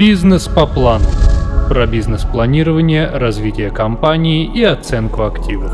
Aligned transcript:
Бизнес 0.00 0.48
по 0.48 0.66
плану. 0.66 1.04
Про 1.68 1.86
бизнес-планирование, 1.86 3.06
развитие 3.06 3.70
компании 3.70 4.50
и 4.50 4.62
оценку 4.62 5.24
активов. 5.24 5.70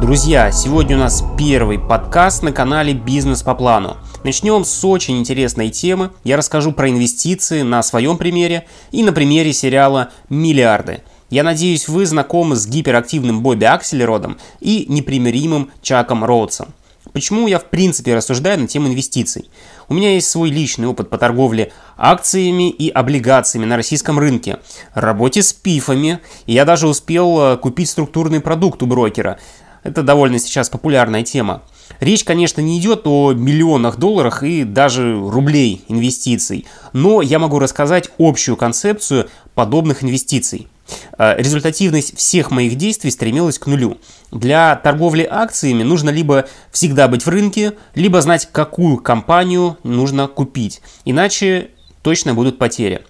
Друзья, 0.00 0.50
сегодня 0.50 0.96
у 0.96 0.98
нас 0.98 1.22
первый 1.38 1.78
подкаст 1.78 2.42
на 2.42 2.50
канале 2.50 2.92
«Бизнес 2.92 3.44
по 3.44 3.54
плану». 3.54 3.98
Начнем 4.24 4.64
с 4.64 4.84
очень 4.84 5.20
интересной 5.20 5.70
темы. 5.70 6.10
Я 6.24 6.36
расскажу 6.36 6.72
про 6.72 6.90
инвестиции 6.90 7.62
на 7.62 7.84
своем 7.84 8.18
примере 8.18 8.66
и 8.90 9.04
на 9.04 9.12
примере 9.12 9.52
сериала 9.52 10.10
«Миллиарды». 10.28 11.02
Я 11.30 11.44
надеюсь, 11.44 11.86
вы 11.86 12.04
знакомы 12.04 12.56
с 12.56 12.66
гиперактивным 12.66 13.44
Бобби 13.44 13.64
Акселеродом 13.64 14.38
и 14.58 14.86
непримиримым 14.88 15.70
Чаком 15.82 16.24
Роудсом. 16.24 16.74
Почему 17.12 17.46
я 17.46 17.58
в 17.58 17.66
принципе 17.66 18.14
рассуждаю 18.14 18.60
на 18.60 18.66
тему 18.66 18.88
инвестиций? 18.88 19.50
У 19.88 19.94
меня 19.94 20.14
есть 20.14 20.30
свой 20.30 20.50
личный 20.50 20.86
опыт 20.86 21.10
по 21.10 21.18
торговле 21.18 21.72
акциями 21.98 22.70
и 22.70 22.88
облигациями 22.88 23.66
на 23.66 23.76
российском 23.76 24.18
рынке, 24.18 24.58
работе 24.94 25.42
с 25.42 25.52
пифами, 25.52 26.20
и 26.46 26.54
я 26.54 26.64
даже 26.64 26.88
успел 26.88 27.38
э, 27.40 27.56
купить 27.58 27.90
структурный 27.90 28.40
продукт 28.40 28.82
у 28.82 28.86
брокера. 28.86 29.38
Это 29.82 30.02
довольно 30.02 30.38
сейчас 30.38 30.70
популярная 30.70 31.22
тема. 31.22 31.62
Речь, 32.00 32.24
конечно, 32.24 32.60
не 32.60 32.78
идет 32.78 33.02
о 33.04 33.32
миллионах 33.32 33.98
долларов 33.98 34.42
и 34.42 34.64
даже 34.64 35.14
рублей 35.14 35.84
инвестиций, 35.88 36.66
но 36.94 37.20
я 37.20 37.38
могу 37.38 37.58
рассказать 37.58 38.08
общую 38.18 38.56
концепцию 38.56 39.28
подобных 39.54 40.02
инвестиций. 40.02 40.68
Э, 41.18 41.36
результативность 41.38 42.16
всех 42.16 42.50
моих 42.50 42.76
действий 42.76 43.10
стремилась 43.10 43.58
к 43.58 43.66
нулю. 43.66 43.98
Для 44.30 44.76
торговли 44.76 45.26
акциями 45.28 45.82
нужно 45.82 46.10
либо 46.10 46.46
всегда 46.70 47.08
быть 47.08 47.24
в 47.24 47.28
рынке, 47.28 47.74
либо 47.94 48.20
знать, 48.20 48.48
какую 48.50 48.98
компанию 48.98 49.76
нужно 49.82 50.28
купить. 50.28 50.80
Иначе 51.04 51.70
точно 52.02 52.34
будут 52.34 52.58
потери. 52.58 53.02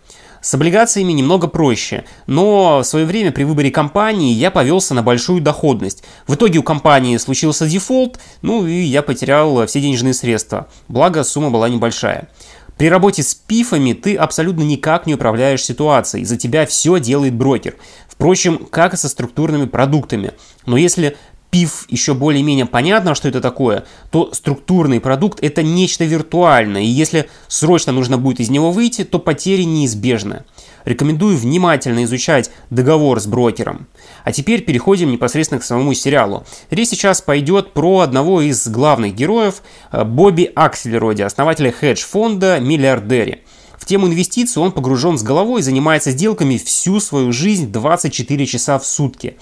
С 0.43 0.53
облигациями 0.55 1.12
немного 1.12 1.47
проще, 1.47 2.05
но 2.27 2.81
в 2.81 2.84
свое 2.84 3.06
время 3.06 3.31
при 3.31 3.45
выборе 3.45 3.70
компании 3.70 4.34
я 4.34 4.50
повелся 4.50 4.93
на 4.93 5.05
большую 5.05 5.41
доходность. 5.41 6.03
В 6.27 6.34
итоге 6.34 6.59
у 6.59 6.65
компании 6.65 7.17
случился 7.19 7.69
дефолт, 7.69 8.19
ну 8.43 8.67
и 8.67 8.83
я 8.83 9.03
потерял 9.03 9.65
все 9.69 9.81
денежные 9.81 10.15
средства. 10.15 10.67
Благо 10.89 11.23
сумма 11.23 11.50
была 11.50 11.69
небольшая. 11.69 12.28
При 12.77 12.89
работе 12.89 13.23
с 13.23 13.34
пифами 13.34 13.92
ты 13.92 14.17
абсолютно 14.17 14.62
никак 14.62 15.06
не 15.06 15.15
управляешь 15.15 15.65
ситуацией, 15.65 16.25
за 16.25 16.37
тебя 16.37 16.67
все 16.67 16.98
делает 16.98 17.34
брокер. 17.34 17.77
Впрочем, 18.09 18.67
как 18.70 18.95
и 18.95 18.97
со 18.97 19.09
структурными 19.09 19.67
продуктами. 19.67 20.33
Но 20.67 20.77
если 20.77 21.17
пив 21.53 21.84
еще 21.91 22.14
более-менее 22.14 22.64
понятно, 22.64 23.14
что 23.14 23.28
это 23.28 23.42
такое, 23.42 23.84
то 24.11 24.31
структурный 24.33 25.00
продукт 25.00 25.39
это 25.42 25.62
нечто 25.62 26.06
виртуальное, 26.06 26.81
и 26.81 26.86
если 26.86 27.28
срочно 27.47 27.92
нужно 27.92 28.17
будет 28.17 28.41
из 28.41 28.48
него 28.48 28.72
выйти, 28.72 29.05
то 29.05 29.19
потери 29.19 29.64
неизбежны. 29.64 30.44
Рекомендую 30.86 31.36
внимательно 31.36 32.05
изучать 32.05 32.50
договор 32.70 33.20
с 33.20 33.27
брокером. 33.27 33.86
А 34.25 34.33
теперь 34.33 34.62
переходим 34.62 35.12
непосредственно 35.12 35.61
к 35.61 35.64
самому 35.64 35.92
сериалу. 35.92 36.44
Речь 36.70 36.89
сейчас 36.89 37.20
пойдет 37.20 37.75
про 37.75 38.00
одного 38.00 38.41
из 38.41 38.66
главных 38.66 39.14
героев, 39.14 39.62
э, 39.92 40.05
Бобби 40.05 40.50
Акселероди, 40.55 41.20
основателя 41.20 41.70
хедж-фонда 41.70 42.61
«Миллиардери». 42.61 43.44
В 43.77 43.84
тему 43.84 44.06
инвестиций 44.06 44.62
он 44.62 44.72
погружен 44.72 45.19
с 45.19 45.22
головой 45.22 45.61
и 45.61 45.64
занимается 45.64 46.12
сделками 46.12 46.56
всю 46.56 46.98
свою 46.98 47.31
жизнь 47.31 47.70
24 47.70 48.47
часа 48.47 48.78
в 48.78 48.87
сутки. 48.87 49.37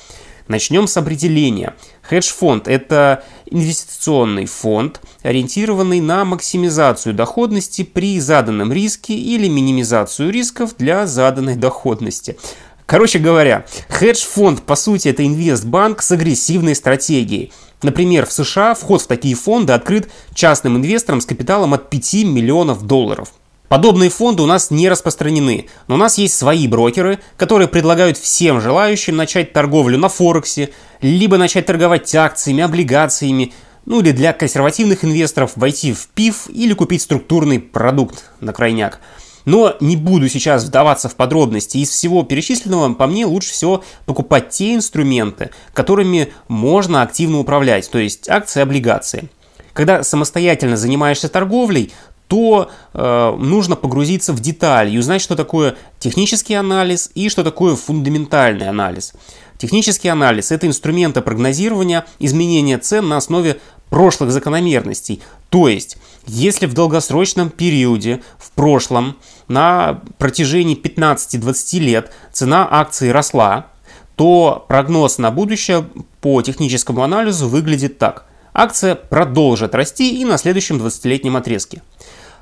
Начнем 0.51 0.89
с 0.89 0.97
определения. 0.97 1.77
Хедж-фонд– 2.03 2.67
это 2.67 3.23
инвестиционный 3.47 4.47
фонд, 4.47 5.01
ориентированный 5.23 6.01
на 6.01 6.25
максимизацию 6.25 7.15
доходности 7.15 7.85
при 7.85 8.19
заданном 8.19 8.73
риске 8.73 9.15
или 9.15 9.47
минимизацию 9.47 10.33
рисков 10.33 10.75
для 10.77 11.07
заданной 11.07 11.55
доходности. 11.55 12.37
Короче 12.85 13.21
говоря, 13.21 13.65
хедж-фонд 13.91 14.63
по 14.63 14.75
сути 14.75 15.07
это 15.07 15.25
инвестбанк 15.25 16.03
с 16.03 16.11
агрессивной 16.11 16.75
стратегией. 16.75 17.53
Например, 17.85 18.27
в 18.27 18.33
США 18.33 18.75
вход 18.75 19.03
в 19.03 19.07
такие 19.07 19.37
фонды 19.37 19.73
открыт 19.73 20.11
частным 20.35 20.79
инвесторам 20.79 21.21
с 21.21 21.27
капиталом 21.27 21.75
от 21.75 21.91
5 21.91 22.25
миллионов 22.25 22.89
долларов. 22.89 23.33
Подобные 23.71 24.11
фонды 24.11 24.43
у 24.43 24.47
нас 24.47 24.73
не 24.73 24.89
распространены, 24.89 25.69
но 25.87 25.95
у 25.95 25.97
нас 25.97 26.19
есть 26.19 26.37
свои 26.37 26.67
брокеры, 26.67 27.21
которые 27.37 27.69
предлагают 27.69 28.19
всем 28.19 28.61
желающим 28.61 29.15
начать 29.15 29.53
торговлю 29.53 29.97
на 29.97 30.09
Форексе, 30.09 30.71
либо 31.01 31.37
начать 31.37 31.67
торговать 31.67 32.13
акциями, 32.13 32.65
облигациями, 32.65 33.53
ну 33.87 34.01
или 34.01 34.11
для 34.11 34.33
консервативных 34.33 35.05
инвесторов 35.05 35.53
войти 35.55 35.93
в 35.93 36.09
ПИФ 36.09 36.49
или 36.49 36.73
купить 36.73 37.03
структурный 37.03 37.61
продукт 37.61 38.25
на 38.41 38.53
крайняк. 38.53 38.99
Но 39.45 39.77
не 39.79 39.97
буду 39.97 40.29
сейчас 40.29 40.65
вдаваться 40.65 41.09
в 41.09 41.15
подробности. 41.15 41.79
Из 41.79 41.91
всего 41.91 42.25
перечисленного, 42.25 42.93
по 42.95 43.07
мне, 43.07 43.25
лучше 43.25 43.53
всего 43.53 43.85
покупать 44.05 44.49
те 44.51 44.75
инструменты, 44.75 45.51
которыми 45.75 46.33
можно 46.49 47.03
активно 47.03 47.39
управлять, 47.39 47.89
то 47.89 48.01
есть 48.01 48.29
акции, 48.29 48.63
облигации. 48.63 49.29
Когда 49.73 50.03
самостоятельно 50.03 50.77
занимаешься 50.77 51.29
торговлей, 51.29 51.93
то 52.31 52.71
э, 52.95 53.37
нужно 53.41 53.75
погрузиться 53.75 54.33
в 54.33 54.39
детали 54.39 54.93
и 54.93 54.99
узнать, 54.99 55.21
что 55.21 55.35
такое 55.35 55.75
технический 55.99 56.55
анализ 56.55 57.11
и 57.17 57.29
что 57.29 57.43
такое 57.43 57.75
фундаментальный 57.75 58.69
анализ. 58.69 59.15
Технический 59.59 60.07
анализ– 60.07 60.51
это 60.53 60.69
инструменты 60.69 61.23
прогнозирования 61.23 62.07
изменения 62.21 62.79
цен 62.79 63.09
на 63.09 63.17
основе 63.17 63.61
прошлых 63.89 64.31
закономерностей. 64.31 65.21
То 65.49 65.67
есть, 65.67 65.97
если 66.25 66.67
в 66.67 66.73
долгосрочном 66.73 67.51
периоде, 67.51 68.23
в 68.39 68.53
прошлом, 68.53 69.17
на 69.49 70.01
протяжении 70.19 70.81
15-20 70.81 71.79
лет 71.81 72.13
цена 72.33 72.69
акции 72.71 73.09
росла, 73.09 73.67
то 74.15 74.65
прогноз 74.69 75.19
на 75.19 75.33
будущее 75.33 75.85
по 76.21 76.41
техническому 76.43 77.03
анализу 77.03 77.49
выглядит 77.49 77.99
так. 77.99 78.27
Акция 78.53 78.95
продолжит 78.95 79.75
расти 79.75 80.21
и 80.21 80.25
на 80.25 80.37
следующем 80.37 80.79
20-летнем 80.79 81.37
отрезке. 81.37 81.83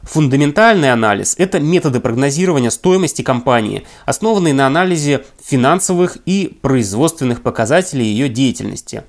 Фундаментальный 0.03 0.92
анализ– 0.92 1.34
это 1.38 1.60
методы 1.60 2.00
прогнозирования 2.00 2.70
стоимости 2.70 3.22
компании, 3.22 3.84
основанные 4.06 4.54
на 4.54 4.66
анализе 4.66 5.25
финансовых 5.42 6.19
и 6.25 6.59
производственных 6.62 7.42
показателей 7.42 8.06
ее 8.06 8.28
деятельности. 8.28 9.04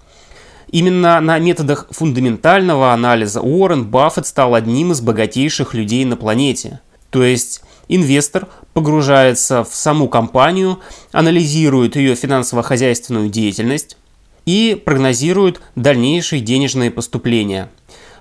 Именно 0.71 1.19
на 1.21 1.39
методах 1.39 1.87
фундаментального 1.91 2.93
анализа 2.93 3.41
Уоррен 3.41 3.85
Баффет 3.85 4.27
стал 4.27 4.55
одним 4.55 4.91
из 4.91 5.01
богатейших 5.01 5.73
людей 5.73 6.05
на 6.05 6.15
планете. 6.15 6.79
То 7.09 7.23
есть 7.23 7.61
инвестор 7.87 8.47
погружается 8.73 9.63
в 9.63 9.73
саму 9.73 10.07
компанию, 10.09 10.79
анализирует 11.11 11.95
ее 11.95 12.13
финансово-хозяйственную 12.15 13.29
деятельность 13.29 13.97
и 14.45 14.79
прогнозирует 14.83 15.61
дальнейшие 15.75 16.41
денежные 16.41 16.91
поступления– 16.91 17.69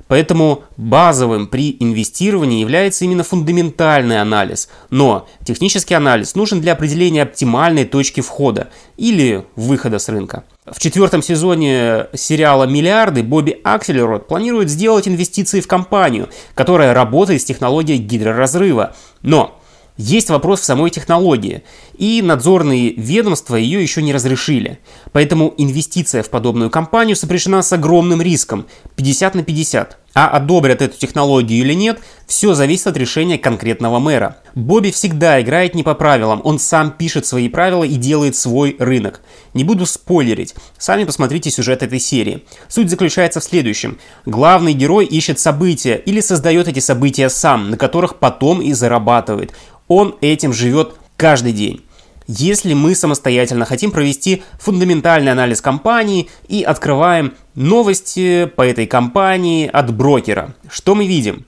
Поэтому 0.09 0.65
базовым 0.77 1.47
при 1.47 1.77
инвестировании 1.79 2.61
является 2.61 3.05
именно 3.05 3.23
фундаментальный 3.23 4.21
анализ. 4.21 4.69
Но 4.91 5.29
технический 5.45 5.95
анализ 5.95 6.35
нужен 6.35 6.61
для 6.61 6.73
определения 6.73 7.23
оптимальной 7.23 7.85
точки 7.85 8.21
входа 8.21 8.71
или 8.97 9.45
выхода 9.55 9.99
с 9.99 10.09
рынка. 10.09 10.45
В 10.67 10.81
четвертом 10.81 11.23
сезоне 11.23 12.07
сериала 12.15 12.65
«Миллиарды» 12.65 13.23
Бобби 13.23 13.59
Акселерот 13.63 14.27
планирует 14.27 14.69
сделать 14.69 15.09
инвестиции 15.09 15.61
в 15.61 15.69
компанию, 15.69 16.29
которая 16.55 16.93
работает 16.93 17.41
с 17.41 17.45
технологией 17.45 17.99
гидроразрыва. 17.99 18.95
Но 19.23 19.59
есть 19.99 20.31
вопрос 20.31 20.61
в 20.61 20.65
самой 20.65 20.91
технологии, 20.91 21.65
и 21.97 22.23
надзорные 22.23 22.93
ведомства 22.93 23.57
ее 23.57 23.83
еще 23.83 24.01
не 24.01 24.13
разрешили. 24.13 24.79
Поэтому 25.11 25.53
инвестиция 25.59 26.23
в 26.23 26.31
подобную 26.31 26.71
компанию 26.71 27.17
сопряжена 27.17 27.63
с 27.63 27.73
огромным 27.73 28.23
риском 28.23 28.67
50 28.95 29.35
на 29.35 29.43
50. 29.43 29.98
А 30.15 30.29
одобрят 30.29 30.83
эту 30.83 30.99
технологию 30.99 31.61
или 31.61 31.75
нет, 31.75 32.01
все 32.27 32.55
зависит 32.55 32.87
от 32.87 32.97
решения 32.97 33.39
конкретного 33.39 33.99
мэра. 33.99 34.39
Бобби 34.55 34.91
всегда 34.91 35.41
играет 35.41 35.75
не 35.75 35.83
по 35.83 35.95
правилам, 35.95 36.41
он 36.45 36.59
сам 36.59 36.91
пишет 36.91 37.27
свои 37.27 37.49
правила 37.49 37.85
и 37.85 37.95
делает 37.95 38.35
свой 38.35 38.75
рынок. 38.79 39.21
Не 39.55 39.65
буду 39.65 39.87
спойлерить, 39.87 40.55
сами 40.79 41.05
посмотрите 41.05 41.51
сюжет 41.51 41.83
этой 41.83 42.01
серии. 42.01 42.45
Суть 42.69 42.91
заключается 42.91 43.41
в 43.41 43.45
следующем. 43.45 43.99
Главный 44.27 44.73
герой 44.73 45.05
ищет 45.05 45.39
события 45.39 45.97
или 45.97 46.21
создает 46.21 46.69
эти 46.69 46.81
события 46.81 47.29
сам, 47.29 47.71
на 47.71 47.77
которых 47.77 48.17
потом 48.17 48.61
и 48.61 48.73
зарабатывает. 48.73 49.53
Он 49.87 50.17
этим 50.21 50.53
живет 50.53 50.95
каждый 51.17 51.53
день. 51.53 51.85
Если 52.31 52.75
мы 52.75 52.95
самостоятельно 52.95 53.65
хотим 53.65 53.91
провести 53.91 54.43
фундаментальный 54.61 55.33
анализ 55.33 55.63
компании 55.63 56.29
и 56.47 56.63
открываем 56.63 57.33
новости 57.55 58.45
по 58.55 58.61
этой 58.61 58.87
компании 58.87 59.67
от 59.67 59.95
брокера, 59.95 60.55
что 60.71 60.95
мы 60.95 61.07
видим? 61.07 61.47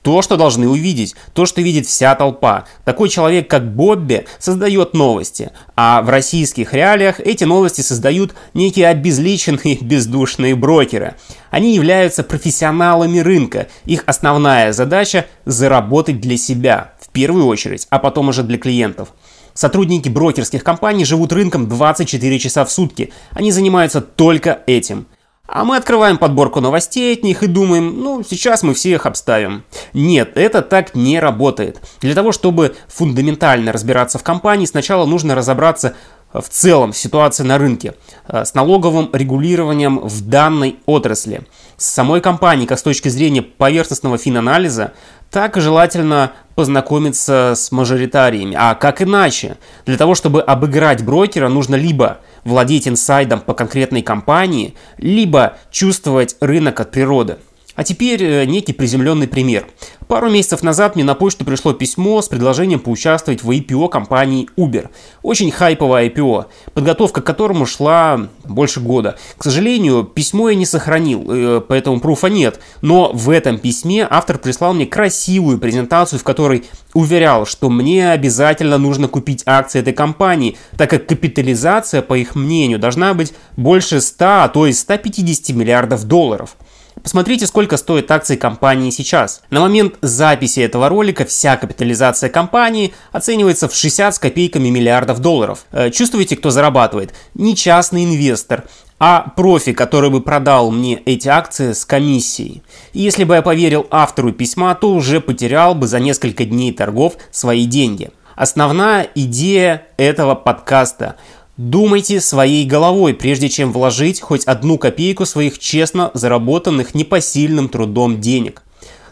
То, 0.00 0.22
что 0.22 0.38
должны 0.38 0.66
увидеть, 0.66 1.14
то, 1.34 1.44
что 1.44 1.60
видит 1.60 1.86
вся 1.86 2.14
толпа. 2.14 2.64
Такой 2.86 3.10
человек, 3.10 3.48
как 3.48 3.74
Бобби, 3.74 4.26
создает 4.38 4.94
новости, 4.94 5.50
а 5.76 6.00
в 6.00 6.08
российских 6.08 6.72
реалиях 6.72 7.20
эти 7.20 7.44
новости 7.44 7.82
создают 7.82 8.34
некие 8.54 8.88
обезличенные 8.88 9.76
бездушные 9.82 10.54
брокеры. 10.54 11.16
Они 11.50 11.74
являются 11.74 12.22
профессионалами 12.22 13.18
рынка, 13.18 13.68
их 13.84 14.04
основная 14.06 14.72
задача– 14.72 15.26
заработать 15.44 16.22
для 16.22 16.38
себя– 16.38 16.92
первую 17.14 17.46
очередь, 17.46 17.86
а 17.88 17.98
потом 17.98 18.28
уже 18.28 18.42
для 18.42 18.58
клиентов. 18.58 19.14
Сотрудники 19.54 20.08
брокерских 20.08 20.64
компаний 20.64 21.04
живут 21.04 21.32
рынком 21.32 21.68
24 21.68 22.38
часа 22.40 22.64
в 22.64 22.72
сутки. 22.72 23.12
Они 23.30 23.52
занимаются 23.52 24.00
только 24.00 24.62
этим. 24.66 25.06
А 25.46 25.64
мы 25.64 25.76
открываем 25.76 26.16
подборку 26.18 26.60
новостей 26.60 27.14
от 27.14 27.22
них 27.22 27.42
и 27.42 27.46
думаем, 27.46 28.00
ну, 28.00 28.24
сейчас 28.28 28.62
мы 28.62 28.74
всех 28.74 29.06
обставим. 29.06 29.62
Нет, 29.92 30.32
это 30.36 30.62
так 30.62 30.94
не 30.94 31.20
работает. 31.20 31.80
Для 32.00 32.14
того, 32.14 32.32
чтобы 32.32 32.74
фундаментально 32.88 33.70
разбираться 33.70 34.18
в 34.18 34.22
компании, 34.22 34.66
сначала 34.66 35.04
нужно 35.04 35.34
разобраться 35.34 35.94
в 36.32 36.48
целом 36.48 36.92
ситуации 36.92 37.44
на 37.44 37.58
рынке, 37.58 37.94
э, 38.26 38.44
с 38.44 38.54
налоговым 38.54 39.10
регулированием 39.12 39.98
в 40.00 40.28
данной 40.28 40.76
отрасли, 40.86 41.42
самой 41.76 42.20
компанией, 42.20 42.66
как 42.66 42.78
с 42.78 42.82
точки 42.82 43.08
зрения 43.08 43.42
поверхностного 43.42 44.18
финанализа, 44.18 44.92
так 45.30 45.56
и 45.56 45.60
желательно 45.60 46.32
познакомиться 46.54 47.54
с 47.56 47.72
мажоритариями. 47.72 48.56
А 48.58 48.74
как 48.74 49.02
иначе? 49.02 49.56
Для 49.84 49.96
того, 49.96 50.14
чтобы 50.14 50.40
обыграть 50.42 51.04
брокера, 51.04 51.48
нужно 51.48 51.74
либо 51.74 52.18
владеть 52.44 52.86
инсайдом 52.86 53.40
по 53.40 53.54
конкретной 53.54 54.02
компании, 54.02 54.74
либо 54.98 55.56
чувствовать 55.70 56.36
рынок 56.40 56.78
от 56.80 56.92
природы. 56.92 57.38
А 57.76 57.82
теперь 57.82 58.22
э, 58.22 58.44
некий 58.44 58.72
приземленный 58.72 59.26
пример. 59.26 59.66
Пару 60.06 60.30
месяцев 60.30 60.62
назад 60.62 60.94
мне 60.94 61.04
на 61.04 61.14
почту 61.14 61.44
пришло 61.44 61.72
письмо 61.72 62.20
с 62.20 62.28
предложением 62.28 62.78
поучаствовать 62.78 63.42
в 63.42 63.50
IPO 63.50 63.88
компании 63.88 64.48
Uber. 64.56 64.90
Очень 65.22 65.50
хайповое 65.50 66.08
IPO, 66.08 66.46
подготовка 66.74 67.20
к 67.20 67.24
которому 67.24 67.66
шла 67.66 68.28
больше 68.44 68.80
года. 68.80 69.16
К 69.38 69.42
сожалению, 69.42 70.04
письмо 70.04 70.50
я 70.50 70.54
не 70.54 70.66
сохранил, 70.66 71.24
э, 71.28 71.60
поэтому 71.66 72.00
пруфа 72.00 72.28
нет. 72.28 72.60
Но 72.80 73.10
в 73.12 73.30
этом 73.30 73.58
письме 73.58 74.06
автор 74.08 74.38
прислал 74.38 74.74
мне 74.74 74.86
красивую 74.86 75.58
презентацию, 75.58 76.20
в 76.20 76.24
которой 76.24 76.64
уверял, 76.92 77.44
что 77.44 77.70
мне 77.70 78.10
обязательно 78.10 78.78
нужно 78.78 79.08
купить 79.08 79.42
акции 79.46 79.80
этой 79.80 79.92
компании, 79.92 80.56
так 80.76 80.90
как 80.90 81.06
капитализация, 81.06 82.02
по 82.02 82.16
их 82.16 82.36
мнению, 82.36 82.78
должна 82.78 83.14
быть 83.14 83.34
больше 83.56 84.00
100, 84.00 84.24
а 84.24 84.48
то 84.48 84.66
и 84.66 84.72
150 84.72 85.56
миллиардов 85.56 86.04
долларов. 86.04 86.56
Посмотрите, 87.04 87.46
сколько 87.46 87.76
стоят 87.76 88.10
акции 88.10 88.34
компании 88.34 88.88
сейчас. 88.88 89.42
На 89.50 89.60
момент 89.60 89.96
записи 90.00 90.60
этого 90.60 90.88
ролика 90.88 91.26
вся 91.26 91.58
капитализация 91.58 92.30
компании 92.30 92.94
оценивается 93.12 93.68
в 93.68 93.74
60 93.74 94.14
с 94.14 94.18
копейками 94.18 94.70
миллиардов 94.70 95.20
долларов. 95.20 95.66
Э, 95.70 95.90
чувствуете, 95.90 96.34
кто 96.34 96.48
зарабатывает? 96.48 97.12
Не 97.34 97.54
частный 97.54 98.06
инвестор, 98.06 98.64
а 98.98 99.20
профи, 99.36 99.74
который 99.74 100.08
бы 100.08 100.22
продал 100.22 100.70
мне 100.70 100.94
эти 101.04 101.28
акции 101.28 101.74
с 101.74 101.84
комиссией. 101.84 102.62
И 102.94 103.02
если 103.02 103.24
бы 103.24 103.34
я 103.34 103.42
поверил 103.42 103.86
автору 103.90 104.32
письма, 104.32 104.74
то 104.74 104.90
уже 104.90 105.20
потерял 105.20 105.74
бы 105.74 105.86
за 105.86 106.00
несколько 106.00 106.46
дней 106.46 106.72
торгов 106.72 107.18
свои 107.30 107.66
деньги. 107.66 108.12
Основная 108.34 109.06
идея 109.14 109.88
этого 109.98 110.34
подкаста– 110.34 111.16
Думайте 111.56 112.20
своей 112.20 112.66
головой, 112.66 113.14
прежде 113.14 113.48
чем 113.48 113.72
вложить 113.72 114.20
хоть 114.20 114.44
одну 114.44 114.76
копейку 114.76 115.24
своих 115.24 115.60
честно 115.60 116.10
заработанных 116.12 116.96
непосильным 116.96 117.68
трудом 117.68 118.20
денег. 118.20 118.62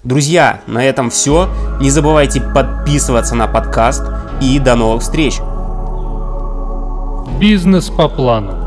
Друзья, 0.02 0.60
на 0.66 0.84
этом 0.84 1.10
все. 1.10 1.48
Не 1.80 1.90
забывайте 1.90 2.40
подписываться 2.40 3.36
на 3.36 3.46
подкаст 3.46 4.02
и 4.40 4.58
до 4.58 4.74
новых 4.74 5.02
встреч. 5.02 5.34
Бизнес 7.38 7.90
по 7.90 8.08
плану. 8.08 8.61